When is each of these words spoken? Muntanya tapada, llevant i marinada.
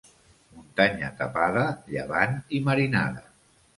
Muntanya 0.53 1.11
tapada, 1.21 1.67
llevant 1.97 2.35
i 2.61 2.67
marinada. 2.71 3.27